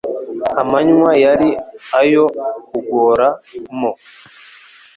Amanywa 0.61 1.11
yari 1.25 1.49
ayo 2.01 2.23
kugora 2.69 3.27
mo 3.79 3.91